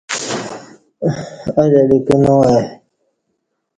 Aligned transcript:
الی 1.61 1.77
الی 1.81 1.99
کنا 2.05 2.35
ای 2.49 2.61